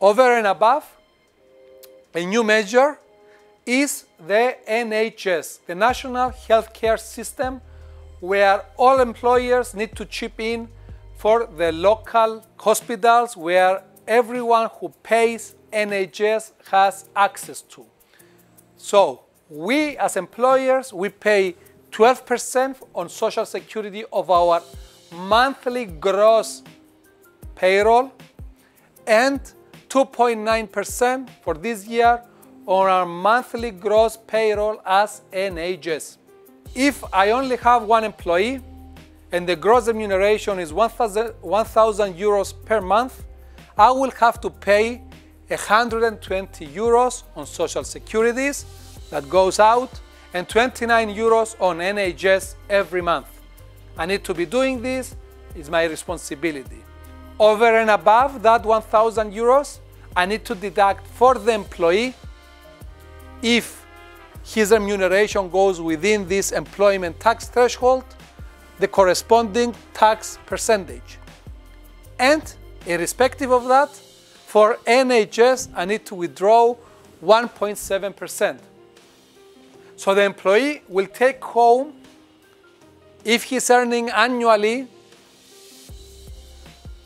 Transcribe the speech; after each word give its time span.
Over 0.00 0.36
and 0.36 0.46
above, 0.46 0.84
a 2.14 2.26
new 2.26 2.42
measure 2.42 2.98
is 3.64 4.04
the 4.18 4.56
NHS, 4.68 5.60
the 5.66 5.74
National 5.74 6.30
Healthcare 6.30 6.98
System, 6.98 7.60
where 8.20 8.64
all 8.76 9.00
employers 9.00 9.74
need 9.74 9.94
to 9.96 10.04
chip 10.04 10.40
in 10.40 10.68
for 11.16 11.46
the 11.46 11.72
local 11.72 12.44
hospitals 12.58 13.36
where 13.36 13.82
everyone 14.06 14.68
who 14.80 14.88
pays 15.02 15.54
NHS 15.72 16.52
has 16.70 17.08
access 17.14 17.62
to. 17.62 17.86
So 18.76 19.20
we 19.48 19.96
as 19.96 20.16
employers, 20.16 20.92
we 20.92 21.08
pay 21.08 21.54
12% 21.92 22.76
on 22.94 23.08
social 23.08 23.46
security 23.46 24.04
of 24.12 24.30
our 24.30 24.60
monthly 25.12 25.86
gross 25.86 26.62
payroll 27.54 28.12
and 29.06 29.40
2.9% 29.94 31.28
for 31.40 31.54
this 31.54 31.86
year 31.86 32.20
on 32.66 32.88
our 32.88 33.06
monthly 33.06 33.70
gross 33.70 34.16
payroll 34.26 34.80
as 34.84 35.22
NHS. 35.32 36.18
If 36.74 37.04
I 37.12 37.30
only 37.30 37.56
have 37.58 37.84
one 37.84 38.02
employee 38.02 38.60
and 39.30 39.48
the 39.48 39.54
gross 39.54 39.86
remuneration 39.86 40.58
is 40.58 40.72
1,000 40.72 41.34
euros 41.40 42.52
per 42.64 42.80
month, 42.80 43.22
I 43.78 43.92
will 43.92 44.10
have 44.18 44.40
to 44.40 44.50
pay 44.50 45.00
120 45.46 46.66
euros 46.66 47.22
on 47.36 47.46
social 47.46 47.84
securities 47.84 48.64
that 49.10 49.30
goes 49.30 49.60
out 49.60 50.00
and 50.32 50.48
29 50.48 51.14
euros 51.14 51.54
on 51.60 51.78
NHS 51.78 52.56
every 52.68 53.00
month. 53.00 53.28
I 53.96 54.06
need 54.06 54.24
to 54.24 54.34
be 54.34 54.44
doing 54.44 54.82
this, 54.82 55.14
it's 55.54 55.68
my 55.68 55.84
responsibility. 55.84 56.82
Over 57.38 57.78
and 57.78 57.90
above 57.90 58.42
that 58.42 58.64
1,000 58.64 59.32
euros, 59.32 59.78
I 60.16 60.26
need 60.26 60.44
to 60.44 60.54
deduct 60.54 61.06
for 61.06 61.34
the 61.34 61.52
employee 61.52 62.14
if 63.42 63.84
his 64.44 64.70
remuneration 64.70 65.48
goes 65.48 65.80
within 65.80 66.28
this 66.28 66.52
employment 66.52 67.18
tax 67.18 67.48
threshold, 67.48 68.04
the 68.78 68.88
corresponding 68.88 69.74
tax 69.92 70.38
percentage. 70.46 71.18
And 72.18 72.42
irrespective 72.86 73.50
of 73.50 73.66
that, 73.68 73.90
for 74.46 74.78
NHS, 74.86 75.70
I 75.74 75.84
need 75.84 76.06
to 76.06 76.14
withdraw 76.14 76.76
1.7%. 77.24 78.58
So 79.96 80.14
the 80.14 80.22
employee 80.22 80.82
will 80.88 81.06
take 81.06 81.42
home, 81.42 81.94
if 83.24 83.44
he's 83.44 83.70
earning 83.70 84.10
annually 84.10 84.86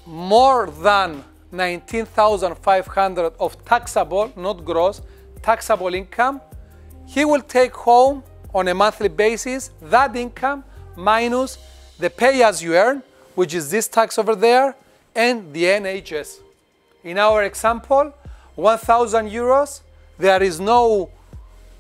more 0.05 0.67
than 0.71 1.23
19,500 1.53 3.33
of 3.39 3.65
taxable, 3.65 4.33
not 4.37 4.65
gross, 4.65 5.01
taxable 5.43 5.95
income, 5.95 6.41
he 7.07 7.25
will 7.25 7.41
take 7.41 7.75
home 7.75 8.23
on 8.55 8.69
a 8.69 8.75
monthly 8.75 9.09
basis 9.09 9.71
that 9.81 10.15
income 10.15 10.65
minus 10.97 11.59
the 11.99 12.11
pay 12.11 12.43
as 12.43 12.63
you 12.63 12.75
earn, 12.75 13.03
which 13.35 13.55
is 13.55 13.71
this 13.71 13.89
tax 13.89 14.19
over 14.19 14.35
there, 14.35 14.75
and 15.15 15.53
the 15.53 15.65
NHS. 15.65 16.41
In 17.05 17.19
our 17.19 17.45
example, 17.45 18.13
1,000 18.55 19.31
euros, 19.31 19.81
there 20.19 20.43
is 20.43 20.61
no 20.61 21.11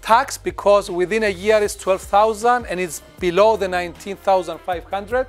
tax 0.00 0.38
because 0.38 0.91
within 0.91 1.25
a 1.25 1.28
year 1.28 1.62
it's 1.62 1.75
12,000 1.75 2.66
and 2.66 2.80
it's 2.80 3.00
below 3.19 3.56
the 3.56 3.69
19,500. 3.69 5.27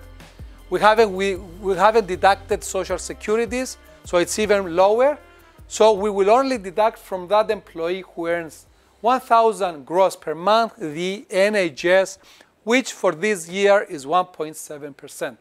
We 0.69 0.79
haven't, 0.79 1.13
we, 1.13 1.35
we 1.35 1.75
haven't 1.75 2.07
deducted 2.07 2.63
social 2.63 2.97
securities, 2.97 3.77
so 4.09 4.17
it's 4.17 4.39
even 4.39 4.75
lower. 4.75 5.19
So 5.67 5.93
we 5.93 6.09
will 6.09 6.31
only 6.31 6.57
deduct 6.57 6.97
from 6.97 7.27
that 7.27 7.51
employee 7.51 8.03
who 8.15 8.25
earns 8.25 8.65
1,000 9.01 9.85
gross 9.85 10.15
per 10.15 10.33
month 10.33 10.77
the 10.77 11.27
NHS, 11.29 12.17
which 12.63 12.91
for 12.91 13.11
this 13.11 13.47
year 13.47 13.83
is 13.83 14.07
1.7%. 14.07 15.37